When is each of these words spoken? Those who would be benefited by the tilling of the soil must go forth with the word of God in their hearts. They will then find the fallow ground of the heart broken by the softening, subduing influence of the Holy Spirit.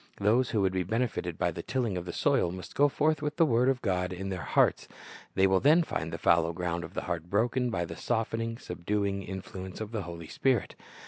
Those 0.19 0.49
who 0.49 0.61
would 0.61 0.73
be 0.73 0.81
benefited 0.81 1.37
by 1.37 1.51
the 1.51 1.61
tilling 1.61 1.95
of 1.95 2.05
the 2.05 2.11
soil 2.11 2.51
must 2.51 2.73
go 2.73 2.89
forth 2.89 3.21
with 3.21 3.35
the 3.35 3.45
word 3.45 3.69
of 3.69 3.83
God 3.83 4.11
in 4.11 4.29
their 4.29 4.41
hearts. 4.41 4.87
They 5.35 5.45
will 5.45 5.59
then 5.59 5.83
find 5.83 6.11
the 6.11 6.17
fallow 6.17 6.53
ground 6.53 6.83
of 6.83 6.95
the 6.95 7.03
heart 7.03 7.29
broken 7.29 7.69
by 7.69 7.85
the 7.85 7.95
softening, 7.95 8.57
subduing 8.57 9.21
influence 9.21 9.79
of 9.79 9.91
the 9.91 10.01
Holy 10.01 10.25
Spirit. 10.27 10.73